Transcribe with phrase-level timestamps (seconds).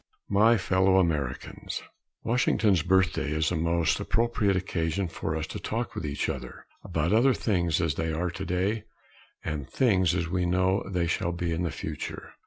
[0.31, 1.83] My Fellow Americans:
[2.23, 7.11] Washington's Birthday is a most appropriate occasion for us to talk with each other about
[7.37, 8.85] things as they are today
[9.43, 12.33] and things as we know they shall be in the future.